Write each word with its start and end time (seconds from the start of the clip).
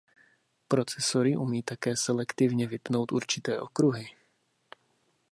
Procesory 0.67 1.35
umí 1.37 1.63
také 1.63 1.95
selektivně 1.97 2.67
vypnout 2.67 3.11
určité 3.11 3.59
okruhy. 3.59 4.05